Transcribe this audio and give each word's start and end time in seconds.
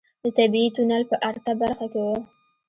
د 0.23 0.25
طبيعي 0.37 0.69
تونل 0.75 1.03
په 1.11 1.15
ارته 1.29 1.51
برخه 1.61 1.85
کې 1.93 2.01
و. 2.05 2.07